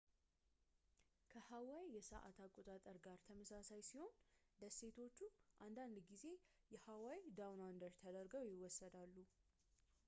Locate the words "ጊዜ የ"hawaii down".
6.09-7.61